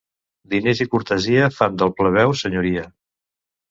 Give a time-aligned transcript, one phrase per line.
[0.53, 2.93] Diners i cortesia fan del plebeu senyoria.